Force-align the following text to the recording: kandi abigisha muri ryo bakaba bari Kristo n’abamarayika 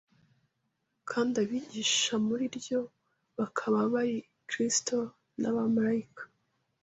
kandi 1.09 1.33
abigisha 1.43 2.13
muri 2.27 2.45
ryo 2.57 2.81
bakaba 3.37 3.79
bari 3.93 4.17
Kristo 4.49 4.97
n’abamarayika 5.41 6.23